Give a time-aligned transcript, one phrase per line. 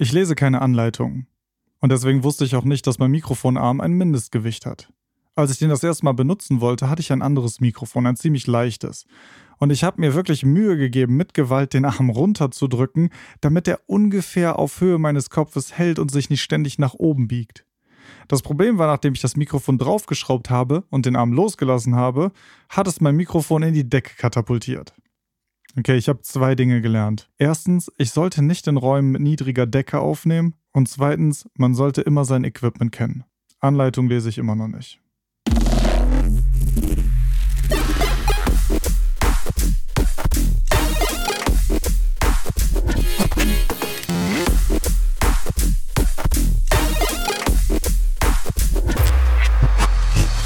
[0.00, 1.26] Ich lese keine Anleitungen.
[1.80, 4.92] Und deswegen wusste ich auch nicht, dass mein Mikrofonarm ein Mindestgewicht hat.
[5.34, 8.46] Als ich den das erste Mal benutzen wollte, hatte ich ein anderes Mikrofon, ein ziemlich
[8.46, 9.06] leichtes.
[9.58, 14.56] Und ich habe mir wirklich Mühe gegeben, mit Gewalt den Arm runterzudrücken, damit er ungefähr
[14.60, 17.64] auf Höhe meines Kopfes hält und sich nicht ständig nach oben biegt.
[18.28, 22.30] Das Problem war, nachdem ich das Mikrofon draufgeschraubt habe und den Arm losgelassen habe,
[22.68, 24.94] hat es mein Mikrofon in die Decke katapultiert.
[25.78, 27.30] Okay, ich habe zwei Dinge gelernt.
[27.38, 30.54] Erstens, ich sollte nicht in Räumen mit niedriger Decke aufnehmen.
[30.72, 33.22] Und zweitens, man sollte immer sein Equipment kennen.
[33.60, 35.00] Anleitung lese ich immer noch nicht.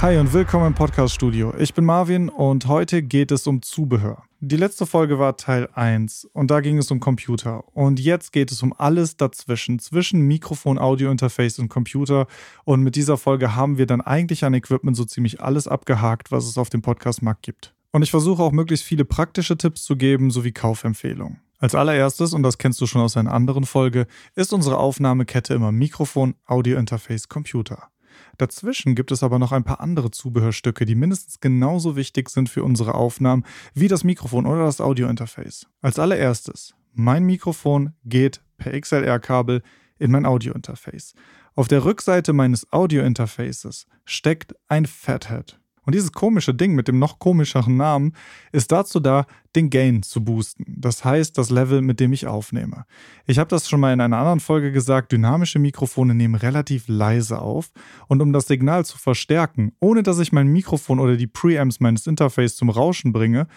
[0.02, 1.54] Hi und willkommen im Podcast-Studio.
[1.60, 4.24] Ich bin Marvin und heute geht es um Zubehör.
[4.40, 7.62] Die letzte Folge war Teil 1 und da ging es um Computer.
[7.72, 12.26] Und jetzt geht es um alles dazwischen, zwischen Mikrofon, Audio-Interface und Computer.
[12.64, 16.48] Und mit dieser Folge haben wir dann eigentlich an Equipment so ziemlich alles abgehakt, was
[16.48, 17.72] es auf dem Podcast-Markt gibt.
[17.92, 21.38] Und ich versuche auch möglichst viele praktische Tipps zu geben sowie Kaufempfehlungen.
[21.60, 25.70] Als allererstes, und das kennst du schon aus einer anderen Folge, ist unsere Aufnahmekette immer
[25.70, 27.91] Mikrofon, Audio-Interface, Computer.
[28.38, 32.64] Dazwischen gibt es aber noch ein paar andere Zubehörstücke, die mindestens genauso wichtig sind für
[32.64, 35.66] unsere Aufnahmen wie das Mikrofon oder das Audiointerface.
[35.80, 39.62] Als allererstes, mein Mikrofon geht per XLR-Kabel
[39.98, 41.14] in mein Audiointerface.
[41.54, 45.61] Auf der Rückseite meines Audiointerfaces steckt ein Fathead.
[45.84, 48.14] Und dieses komische Ding mit dem noch komischeren Namen
[48.52, 50.64] ist dazu da, den Gain zu boosten.
[50.68, 52.84] Das heißt, das Level, mit dem ich aufnehme.
[53.26, 57.40] Ich habe das schon mal in einer anderen Folge gesagt, dynamische Mikrofone nehmen relativ leise
[57.40, 57.72] auf.
[58.06, 62.06] Und um das Signal zu verstärken, ohne dass ich mein Mikrofon oder die Preamps meines
[62.06, 63.48] Interface zum Rauschen bringe,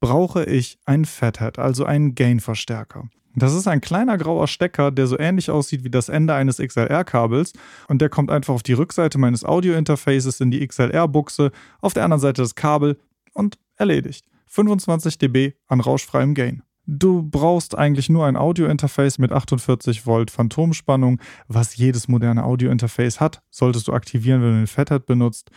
[0.00, 3.08] brauche ich einen Fathead, also einen Gain-Verstärker.
[3.36, 7.52] Das ist ein kleiner grauer Stecker, der so ähnlich aussieht wie das Ende eines XLR-Kabels
[7.88, 12.20] und der kommt einfach auf die Rückseite meines Audio-Interfaces in die XLR-Buchse, auf der anderen
[12.20, 12.98] Seite das Kabel
[13.32, 14.26] und erledigt.
[14.46, 16.62] 25 dB an rauschfreiem Gain.
[16.86, 23.42] Du brauchst eigentlich nur ein Audio-Interface mit 48 Volt Phantomspannung, was jedes moderne Audio-Interface hat,
[23.50, 25.50] solltest du aktivieren, wenn du den Fathead benutzt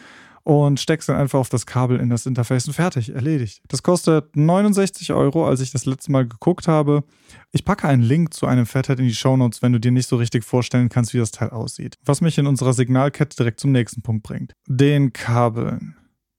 [0.47, 3.59] und steckst dann einfach auf das Kabel in das Interface und fertig, erledigt.
[3.67, 7.03] Das kostet 69 Euro, als ich das letzte Mal geguckt habe.
[7.51, 10.15] Ich packe einen Link zu einem Fathead in die Shownotes, wenn du dir nicht so
[10.15, 11.97] richtig vorstellen kannst, wie das Teil aussieht.
[12.05, 14.53] Was mich in unserer Signalkette direkt zum nächsten Punkt bringt.
[14.67, 15.97] Den Kabeln.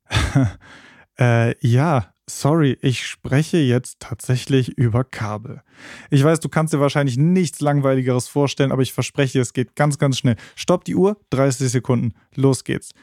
[1.21, 5.61] äh, ja, sorry, ich spreche jetzt tatsächlich über Kabel.
[6.09, 9.99] Ich weiß, du kannst dir wahrscheinlich nichts Langweiligeres vorstellen, aber ich verspreche, es geht ganz,
[9.99, 10.37] ganz schnell.
[10.57, 12.95] Stopp die Uhr, 30 Sekunden, los geht's.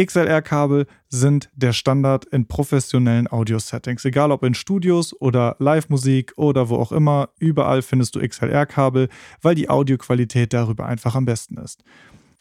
[0.00, 4.04] XLR-Kabel sind der Standard in professionellen Audio-Settings.
[4.06, 9.08] Egal ob in Studios oder Live-Musik oder wo auch immer, überall findest du XLR-Kabel,
[9.42, 11.84] weil die Audioqualität darüber einfach am besten ist.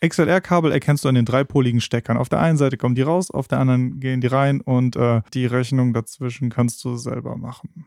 [0.02, 2.16] XLR-Kabel erkennst du an den dreipoligen Steckern.
[2.16, 5.22] Auf der einen Seite kommen die raus, auf der anderen gehen die rein und äh,
[5.34, 7.86] die Rechnung dazwischen kannst du selber machen.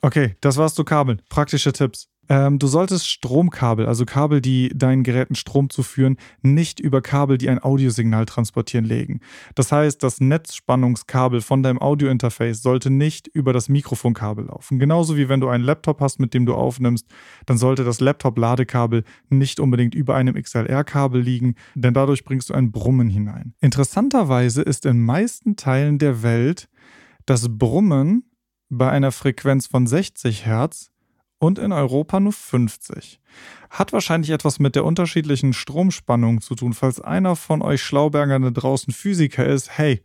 [0.00, 1.20] Okay, das war's zu Kabeln.
[1.28, 2.08] Praktische Tipps.
[2.30, 7.50] Ähm, du solltest Stromkabel, also Kabel, die deinen Geräten Strom zuführen, nicht über Kabel, die
[7.50, 9.18] ein Audiosignal transportieren, legen.
[9.56, 14.78] Das heißt, das Netzspannungskabel von deinem Audiointerface sollte nicht über das Mikrofonkabel laufen.
[14.78, 17.04] Genauso wie wenn du einen Laptop hast, mit dem du aufnimmst,
[17.46, 22.70] dann sollte das Laptop-Ladekabel nicht unbedingt über einem XLR-Kabel liegen, denn dadurch bringst du ein
[22.70, 23.54] Brummen hinein.
[23.60, 26.68] Interessanterweise ist in meisten Teilen der Welt
[27.26, 28.22] das Brummen
[28.68, 30.92] bei einer Frequenz von 60 Hertz
[31.40, 33.18] und in Europa nur 50.
[33.70, 36.74] Hat wahrscheinlich etwas mit der unterschiedlichen Stromspannung zu tun.
[36.74, 40.02] Falls einer von euch Schlaubergern da draußen Physiker ist, hey,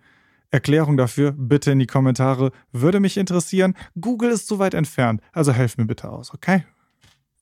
[0.49, 2.51] Erklärung dafür bitte in die Kommentare.
[2.71, 3.75] Würde mich interessieren.
[3.99, 5.21] Google ist zu weit entfernt.
[5.33, 6.63] Also helf mir bitte aus, okay?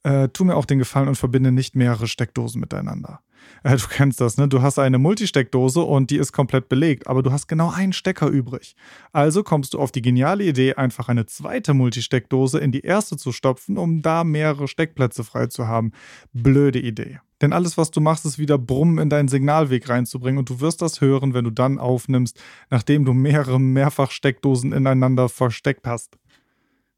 [0.04, 3.22] Äh, tu mir auch den Gefallen und verbinde nicht mehrere Steckdosen miteinander.
[3.64, 4.48] Äh, du kennst das, ne?
[4.48, 8.28] Du hast eine Multisteckdose und die ist komplett belegt, aber du hast genau einen Stecker
[8.28, 8.76] übrig.
[9.12, 13.32] Also kommst du auf die geniale Idee, einfach eine zweite Multisteckdose in die erste zu
[13.32, 15.92] stopfen, um da mehrere Steckplätze frei zu haben.
[16.34, 17.20] Blöde Idee.
[17.42, 20.82] Denn alles, was du machst, ist wieder Brummen in deinen Signalweg reinzubringen und du wirst
[20.82, 26.18] das hören, wenn du dann aufnimmst, nachdem du mehrere Mehrfachsteckdosen ineinander versteckt hast.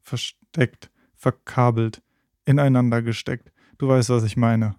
[0.04, 2.04] Versteckt, verkabelt,
[2.46, 3.52] ineinander gesteckt.
[3.78, 4.76] Du weißt, was ich meine.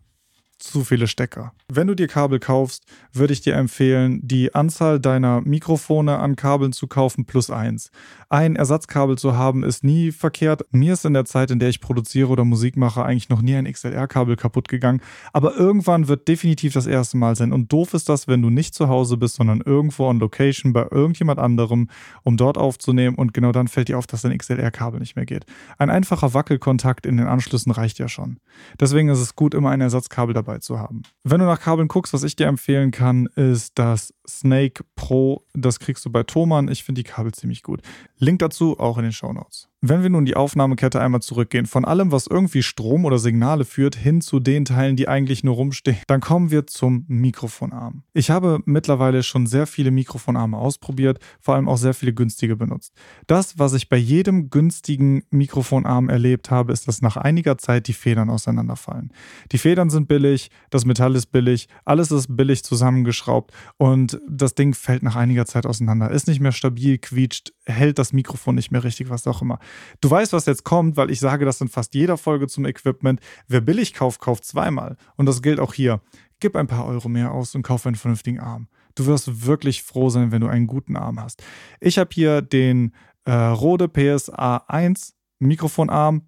[0.59, 1.53] Zu viele Stecker.
[1.69, 6.73] Wenn du dir Kabel kaufst, würde ich dir empfehlen, die Anzahl deiner Mikrofone an Kabeln
[6.73, 7.91] zu kaufen plus eins.
[8.29, 10.63] Ein Ersatzkabel zu haben ist nie verkehrt.
[10.71, 13.55] Mir ist in der Zeit, in der ich produziere oder Musik mache, eigentlich noch nie
[13.55, 15.01] ein XLR-Kabel kaputt gegangen.
[15.33, 17.53] Aber irgendwann wird definitiv das erste Mal sein.
[17.53, 20.87] Und doof ist das, wenn du nicht zu Hause bist, sondern irgendwo on Location bei
[20.91, 21.89] irgendjemand anderem,
[22.23, 23.17] um dort aufzunehmen.
[23.17, 25.45] Und genau dann fällt dir auf, dass dein XLR-Kabel nicht mehr geht.
[25.79, 28.39] Ein einfacher Wackelkontakt in den Anschlüssen reicht ja schon.
[28.81, 31.03] Deswegen ist es gut, immer ein Ersatzkabel dabei dabei zu haben.
[31.25, 35.45] Wenn du nach Kabeln guckst, was ich dir empfehlen kann, ist das Snake Pro.
[35.55, 36.69] Das kriegst du bei Thomann.
[36.69, 37.81] Ich finde die Kabel ziemlich gut.
[38.19, 39.69] Link dazu auch in den Show Notes.
[39.83, 43.95] Wenn wir nun die Aufnahmekette einmal zurückgehen, von allem, was irgendwie Strom oder Signale führt,
[43.95, 48.03] hin zu den Teilen, die eigentlich nur rumstehen, dann kommen wir zum Mikrofonarm.
[48.15, 52.95] Ich habe mittlerweile schon sehr viele Mikrofonarme ausprobiert, vor allem auch sehr viele günstige benutzt.
[53.27, 57.93] Das, was ich bei jedem günstigen Mikrofonarm erlebt habe, ist, dass nach einiger Zeit die
[57.93, 59.13] Federn auseinanderfallen.
[59.53, 64.75] Die Federn sind billig, das Metall ist billig, alles ist billig zusammengeschraubt und das Ding
[64.75, 68.85] fällt nach einiger Zeit auseinander, ist nicht mehr stabil, quietscht, hält das Mikrofon nicht mehr
[68.85, 69.59] richtig, was auch immer.
[70.01, 73.21] Du weißt, was jetzt kommt, weil ich sage das in fast jeder Folge zum Equipment.
[73.49, 74.97] Wer billig kauft, kauft zweimal.
[75.17, 76.01] Und das gilt auch hier.
[76.41, 78.69] Gib ein paar Euro mehr aus und kauf einen vernünftigen Arm.
[78.95, 81.43] Du wirst wirklich froh sein, wenn du einen guten Arm hast.
[81.81, 86.23] Ich habe hier den äh, Rode PSA 1 Mikrofonarm.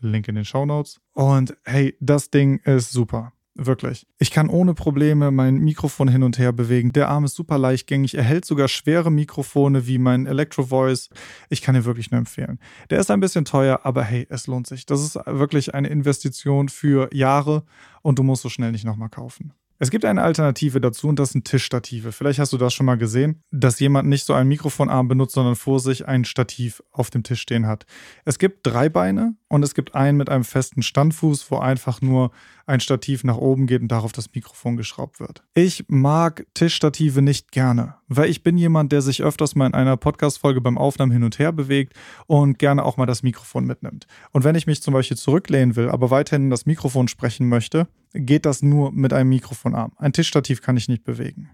[0.00, 1.00] Link in den Show Notes.
[1.12, 3.33] Und hey, das Ding ist super.
[3.56, 4.06] Wirklich.
[4.18, 6.92] Ich kann ohne Probleme mein Mikrofon hin und her bewegen.
[6.92, 8.16] Der Arm ist super leichtgängig.
[8.16, 11.08] Er hält sogar schwere Mikrofone wie mein Electro Voice.
[11.50, 12.58] Ich kann ihn wirklich nur empfehlen.
[12.90, 14.86] Der ist ein bisschen teuer, aber hey, es lohnt sich.
[14.86, 17.62] Das ist wirklich eine Investition für Jahre
[18.02, 19.52] und du musst so schnell nicht nochmal kaufen.
[19.78, 22.12] Es gibt eine Alternative dazu und das sind Tischstative.
[22.12, 25.56] Vielleicht hast du das schon mal gesehen, dass jemand nicht so einen Mikrofonarm benutzt, sondern
[25.56, 27.84] vor sich ein Stativ auf dem Tisch stehen hat.
[28.24, 32.32] Es gibt drei Beine und es gibt einen mit einem festen Standfuß, wo einfach nur
[32.66, 35.44] ein Stativ nach oben geht und darauf das Mikrofon geschraubt wird.
[35.54, 39.96] Ich mag Tischstative nicht gerne, weil ich bin jemand, der sich öfters mal in einer
[39.96, 41.92] Podcast-Folge beim Aufnahmen hin und her bewegt
[42.26, 44.08] und gerne auch mal das Mikrofon mitnimmt.
[44.32, 48.46] Und wenn ich mich zum Beispiel zurücklehnen will, aber weiterhin das Mikrofon sprechen möchte, geht
[48.46, 49.92] das nur mit einem Mikrofonarm.
[49.98, 51.50] Ein Tischstativ kann ich nicht bewegen.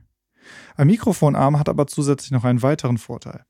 [0.74, 3.44] Ein Mikrofonarm hat aber zusätzlich noch einen weiteren Vorteil.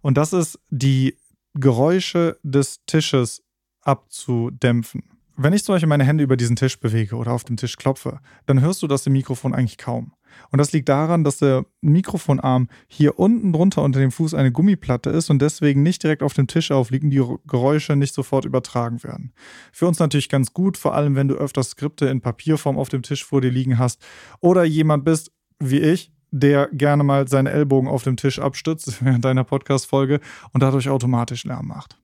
[0.00, 1.18] Und das ist, die
[1.52, 3.42] Geräusche des Tisches
[3.82, 5.02] abzudämpfen.
[5.36, 8.20] Wenn ich zum Beispiel meine Hände über diesen Tisch bewege oder auf dem Tisch klopfe,
[8.44, 10.12] dann hörst du das im Mikrofon eigentlich kaum.
[10.50, 15.10] Und das liegt daran, dass der Mikrofonarm hier unten drunter unter dem Fuß eine Gummiplatte
[15.10, 19.02] ist und deswegen nicht direkt auf dem Tisch aufliegt und die Geräusche nicht sofort übertragen
[19.02, 19.32] werden.
[19.72, 23.02] Für uns natürlich ganz gut, vor allem wenn du öfters Skripte in Papierform auf dem
[23.02, 24.04] Tisch vor dir liegen hast
[24.40, 29.24] oder jemand bist wie ich, der gerne mal seine Ellbogen auf dem Tisch abstützt während
[29.24, 30.20] deiner Podcast-Folge
[30.52, 31.98] und dadurch automatisch Lärm macht.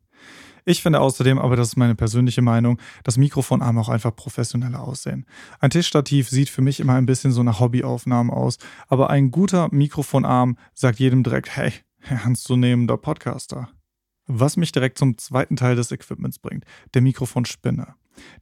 [0.69, 5.25] Ich finde außerdem, aber das ist meine persönliche Meinung, dass Mikrofonarme auch einfach professioneller aussehen.
[5.61, 8.59] Ein Tischstativ sieht für mich immer ein bisschen so nach Hobbyaufnahmen aus,
[8.89, 13.69] aber ein guter Mikrofonarm sagt jedem direkt, hey, ernstzunehmender Podcaster.
[14.27, 16.65] Was mich direkt zum zweiten Teil des Equipments bringt,
[16.95, 17.95] der Mikrofonspinne.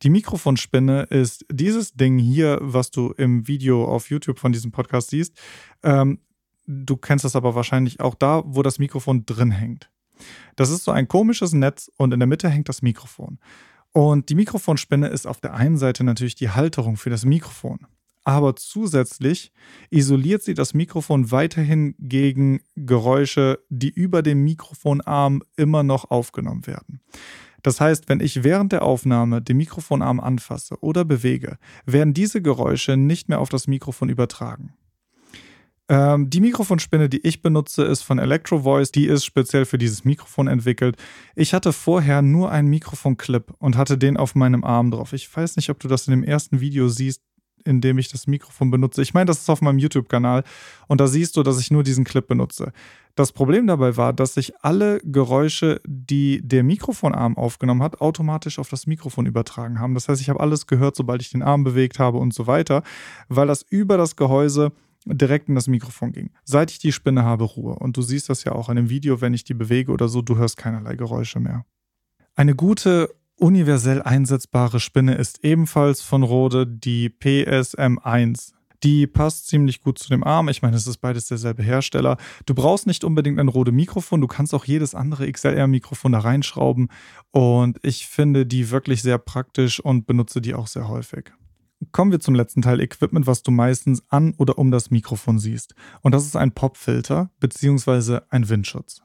[0.02, 5.10] Die Mikrofonspinne ist dieses Ding hier, was du im Video auf YouTube von diesem Podcast
[5.10, 5.38] siehst.
[5.82, 6.20] Ähm,
[6.66, 9.90] du kennst das aber wahrscheinlich auch da, wo das Mikrofon drin hängt.
[10.56, 13.38] Das ist so ein komisches Netz und in der Mitte hängt das Mikrofon.
[13.92, 17.86] Und die Mikrofonspinne ist auf der einen Seite natürlich die Halterung für das Mikrofon.
[18.24, 19.52] Aber zusätzlich
[19.90, 27.00] isoliert sie das Mikrofon weiterhin gegen Geräusche, die über dem Mikrofonarm immer noch aufgenommen werden.
[27.62, 32.96] Das heißt, wenn ich während der Aufnahme den Mikrofonarm anfasse oder bewege, werden diese Geräusche
[32.96, 34.74] nicht mehr auf das Mikrofon übertragen.
[35.88, 38.90] Ähm, die Mikrofonspinne, die ich benutze, ist von Electro Voice.
[38.90, 40.96] Die ist speziell für dieses Mikrofon entwickelt.
[41.34, 45.12] Ich hatte vorher nur einen Mikrofonclip und hatte den auf meinem Arm drauf.
[45.12, 47.22] Ich weiß nicht, ob du das in dem ersten Video siehst,
[47.66, 49.02] in dem ich das Mikrofon benutze.
[49.02, 50.44] Ich meine, das ist auf meinem YouTube-Kanal
[50.86, 52.72] und da siehst du, dass ich nur diesen Clip benutze.
[53.14, 58.68] Das Problem dabei war, dass sich alle Geräusche, die der Mikrofonarm aufgenommen hat, automatisch auf
[58.68, 59.94] das Mikrofon übertragen haben.
[59.94, 62.82] Das heißt, ich habe alles gehört, sobald ich den Arm bewegt habe und so weiter,
[63.28, 64.72] weil das über das Gehäuse
[65.04, 66.30] direkt in das Mikrofon ging.
[66.44, 67.74] Seit ich die Spinne habe, Ruhe.
[67.74, 70.22] Und du siehst das ja auch in dem Video, wenn ich die bewege oder so,
[70.22, 71.64] du hörst keinerlei Geräusche mehr.
[72.34, 78.52] Eine gute, universell einsetzbare Spinne ist ebenfalls von Rode die PSM1.
[78.82, 80.48] Die passt ziemlich gut zu dem Arm.
[80.48, 82.18] Ich meine, es ist beides derselbe Hersteller.
[82.44, 84.20] Du brauchst nicht unbedingt ein Rode Mikrofon.
[84.20, 86.88] Du kannst auch jedes andere XLR-Mikrofon da reinschrauben.
[87.30, 91.32] Und ich finde die wirklich sehr praktisch und benutze die auch sehr häufig.
[91.92, 95.74] Kommen wir zum letzten Teil Equipment, was du meistens an oder um das Mikrofon siehst.
[96.00, 98.20] Und das ist ein Popfilter bzw.
[98.30, 99.02] ein Windschutz.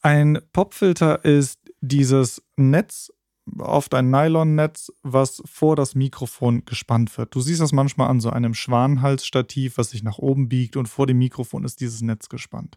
[0.00, 3.10] Ein Popfilter ist dieses Netz,
[3.58, 7.34] oft ein Nylonnetz, was vor das Mikrofon gespannt wird.
[7.34, 11.06] Du siehst das manchmal an so einem Schwanenhalsstativ, was sich nach oben biegt und vor
[11.06, 12.76] dem Mikrofon ist dieses Netz gespannt.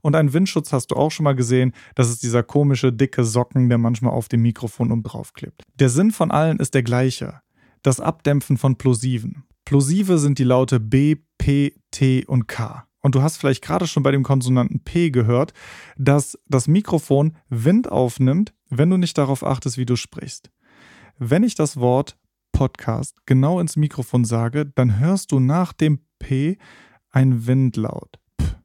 [0.00, 1.72] Und einen Windschutz hast du auch schon mal gesehen.
[1.94, 5.62] Das ist dieser komische, dicke Socken, der manchmal auf dem Mikrofon um drauf klebt.
[5.78, 7.40] Der Sinn von allen ist der gleiche.
[7.86, 9.44] Das Abdämpfen von Plosiven.
[9.64, 12.84] Plosive sind die Laute B, P, T und K.
[13.00, 15.52] Und du hast vielleicht gerade schon bei dem Konsonanten P gehört,
[15.96, 20.50] dass das Mikrofon Wind aufnimmt, wenn du nicht darauf achtest, wie du sprichst.
[21.18, 22.18] Wenn ich das Wort
[22.50, 26.58] Podcast genau ins Mikrofon sage, dann hörst du nach dem P
[27.10, 28.18] ein Windlaut.
[28.42, 28.56] Pff.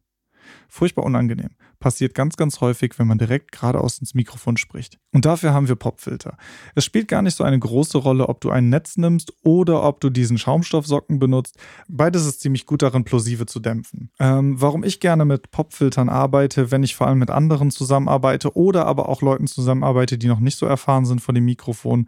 [0.68, 1.52] Furchtbar unangenehm
[1.82, 4.98] passiert ganz, ganz häufig, wenn man direkt geradeaus ins Mikrofon spricht.
[5.12, 6.38] Und dafür haben wir Popfilter.
[6.76, 10.00] Es spielt gar nicht so eine große Rolle, ob du ein Netz nimmst oder ob
[10.00, 11.58] du diesen Schaumstoffsocken benutzt.
[11.90, 14.12] Beides ist ziemlich gut darin, Plosive zu dämpfen.
[14.20, 18.86] Ähm, warum ich gerne mit Popfiltern arbeite, wenn ich vor allem mit anderen zusammenarbeite oder
[18.86, 22.08] aber auch Leuten zusammenarbeite, die noch nicht so erfahren sind von dem Mikrofon,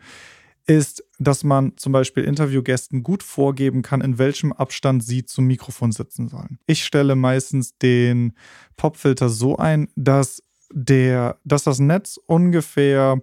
[0.66, 5.92] ist, dass man zum Beispiel Interviewgästen gut vorgeben kann, in welchem Abstand sie zum Mikrofon
[5.92, 6.60] sitzen sollen.
[6.68, 8.34] Ich stelle meistens den
[8.78, 10.42] Popfilter so ein, dass,
[10.72, 13.22] der, dass das Netz ungefähr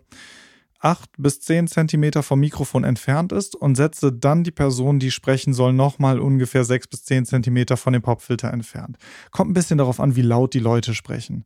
[0.80, 5.52] 8 bis 10 Zentimeter vom Mikrofon entfernt ist und setze dann die Person, die sprechen
[5.52, 8.96] soll, nochmal ungefähr 6 bis 10 Zentimeter von dem Popfilter entfernt.
[9.30, 11.44] Kommt ein bisschen darauf an, wie laut die Leute sprechen.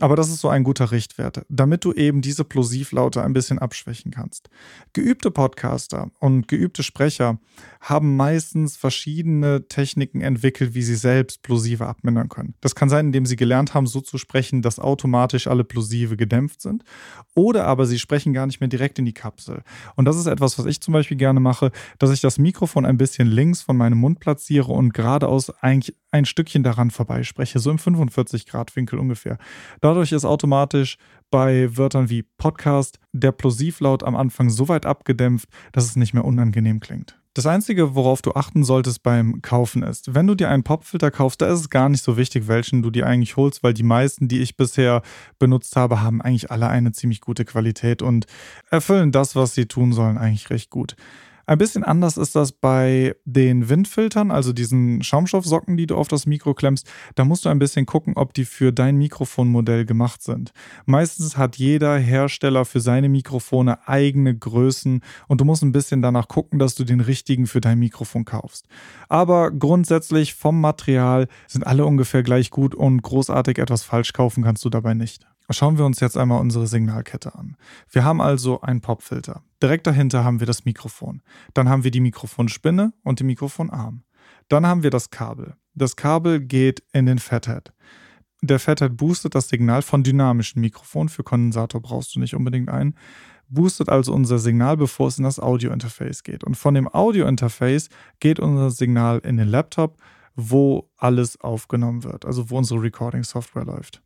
[0.00, 4.10] Aber das ist so ein guter Richtwert, damit du eben diese Plosivlaute ein bisschen abschwächen
[4.10, 4.48] kannst.
[4.94, 7.38] Geübte Podcaster und geübte Sprecher
[7.80, 12.54] haben meistens verschiedene Techniken entwickelt, wie sie selbst Plosive abmindern können.
[12.60, 16.62] Das kann sein, indem sie gelernt haben, so zu sprechen, dass automatisch alle Plosive gedämpft
[16.62, 16.84] sind.
[17.34, 19.62] Oder aber sie sprechen gar nicht mehr direkt in die Kapsel.
[19.94, 22.96] Und das ist etwas, was ich zum Beispiel gerne mache, dass ich das Mikrofon ein
[22.96, 27.78] bisschen links von meinem Mund platziere und geradeaus eigentlich ein Stückchen daran vorbeispreche, so im
[27.78, 29.38] 45 Grad Winkel ungefähr.
[29.80, 30.98] Dadurch ist automatisch
[31.30, 36.24] bei Wörtern wie Podcast der Plosivlaut am Anfang so weit abgedämpft, dass es nicht mehr
[36.24, 37.18] unangenehm klingt.
[37.34, 41.40] Das Einzige, worauf du achten solltest beim Kaufen ist, wenn du dir einen Popfilter kaufst,
[41.40, 44.28] da ist es gar nicht so wichtig, welchen du dir eigentlich holst, weil die meisten,
[44.28, 45.00] die ich bisher
[45.38, 48.26] benutzt habe, haben eigentlich alle eine ziemlich gute Qualität und
[48.70, 50.94] erfüllen das, was sie tun sollen, eigentlich recht gut.
[51.46, 56.26] Ein bisschen anders ist das bei den Windfiltern, also diesen Schaumstoffsocken, die du auf das
[56.26, 56.88] Mikro klemmst.
[57.14, 60.52] Da musst du ein bisschen gucken, ob die für dein Mikrofonmodell gemacht sind.
[60.86, 66.28] Meistens hat jeder Hersteller für seine Mikrofone eigene Größen und du musst ein bisschen danach
[66.28, 68.66] gucken, dass du den richtigen für dein Mikrofon kaufst.
[69.08, 74.64] Aber grundsätzlich vom Material sind alle ungefähr gleich gut und großartig etwas falsch kaufen kannst
[74.64, 75.26] du dabei nicht.
[75.50, 77.56] Schauen wir uns jetzt einmal unsere Signalkette an.
[77.90, 79.42] Wir haben also einen Popfilter.
[79.62, 81.22] Direkt dahinter haben wir das Mikrofon.
[81.54, 84.02] Dann haben wir die Mikrofonspinne und den Mikrofonarm.
[84.48, 85.56] Dann haben wir das Kabel.
[85.74, 87.72] Das Kabel geht in den Fathead.
[88.40, 91.08] Der Fathead boostet das Signal von dynamischen Mikrofon.
[91.08, 92.96] Für Kondensator brauchst du nicht unbedingt einen.
[93.48, 96.42] Boostet also unser Signal, bevor es in das Audio-Interface geht.
[96.42, 99.98] Und von dem Audio-Interface geht unser Signal in den Laptop,
[100.34, 104.02] wo alles aufgenommen wird, also wo unsere Recording-Software läuft.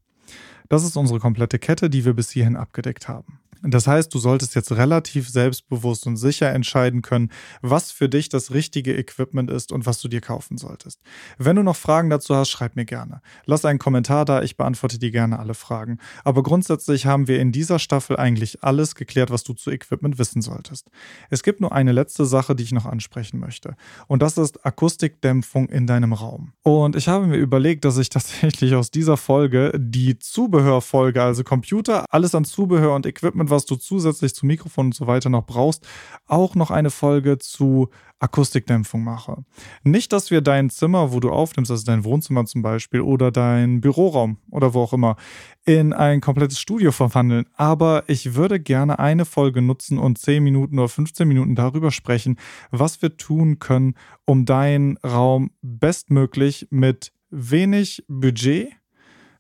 [0.69, 3.41] Das ist unsere komplette Kette, die wir bis hierhin abgedeckt haben.
[3.63, 7.31] Das heißt, du solltest jetzt relativ selbstbewusst und sicher entscheiden können,
[7.63, 11.01] was für dich das richtige Equipment ist und was du dir kaufen solltest.
[11.39, 13.21] Wenn du noch Fragen dazu hast, schreib mir gerne.
[13.45, 15.99] Lass einen Kommentar da, ich beantworte dir gerne alle Fragen.
[16.25, 20.43] Aber grundsätzlich haben wir in dieser Staffel eigentlich alles geklärt, was du zu Equipment wissen
[20.43, 20.91] solltest.
[21.31, 23.77] Es gibt nur eine letzte Sache, die ich noch ansprechen möchte.
[24.07, 26.53] Und das ist Akustikdämpfung in deinem Raum.
[26.63, 32.05] Und ich habe mir überlegt, dass ich tatsächlich aus dieser Folge die Zubehörfolge, also Computer,
[32.11, 35.47] alles an Zubehör und Equipment, was was du zusätzlich zu Mikrofon und so weiter noch
[35.47, 35.87] brauchst,
[36.27, 37.89] auch noch eine Folge zu
[38.19, 39.45] Akustikdämpfung mache.
[39.83, 43.81] Nicht, dass wir dein Zimmer, wo du aufnimmst, also dein Wohnzimmer zum Beispiel oder dein
[43.81, 45.17] Büroraum oder wo auch immer,
[45.65, 50.79] in ein komplettes Studio verwandeln, aber ich würde gerne eine Folge nutzen und 10 Minuten
[50.79, 52.37] oder 15 Minuten darüber sprechen,
[52.71, 53.95] was wir tun können,
[54.27, 58.69] um deinen Raum bestmöglich mit wenig Budget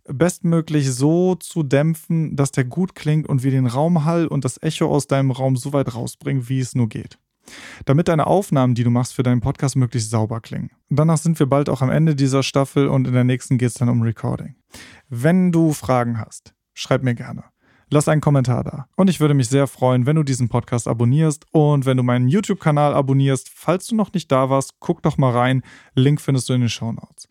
[0.08, 4.86] bestmöglich so zu dämpfen, dass der gut klingt und wir den Raumhall und das Echo
[4.86, 7.18] aus deinem Raum so weit rausbringen, wie es nur geht.
[7.84, 10.70] Damit deine Aufnahmen, die du machst für deinen Podcast, möglichst sauber klingen.
[10.88, 13.74] danach sind wir bald auch am Ende dieser Staffel und in der nächsten geht es
[13.74, 14.56] dann um Recording.
[15.08, 17.44] Wenn du Fragen hast, schreib mir gerne.
[17.88, 18.88] Lass einen Kommentar da.
[18.96, 22.26] Und ich würde mich sehr freuen, wenn du diesen Podcast abonnierst und wenn du meinen
[22.26, 23.48] YouTube-Kanal abonnierst.
[23.54, 25.62] Falls du noch nicht da warst, guck doch mal rein.
[25.94, 27.28] Link findest du in den Show Notes.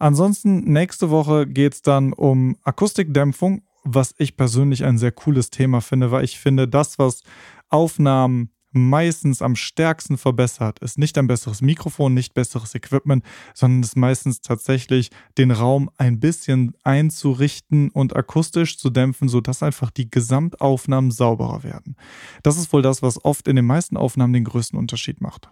[0.00, 5.82] Ansonsten, nächste Woche geht es dann um Akustikdämpfung, was ich persönlich ein sehr cooles Thema
[5.82, 7.22] finde, weil ich finde, das, was
[7.68, 13.96] Aufnahmen meistens am stärksten verbessert, ist nicht ein besseres Mikrofon, nicht besseres Equipment, sondern ist
[13.96, 21.10] meistens tatsächlich den Raum ein bisschen einzurichten und akustisch zu dämpfen, sodass einfach die Gesamtaufnahmen
[21.10, 21.94] sauberer werden.
[22.42, 25.50] Das ist wohl das, was oft in den meisten Aufnahmen den größten Unterschied macht.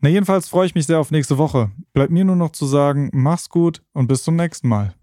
[0.00, 1.72] Na, jedenfalls freue ich mich sehr auf nächste Woche.
[1.92, 4.94] Bleibt mir nur noch zu sagen, mach's gut und bis zum nächsten Mal.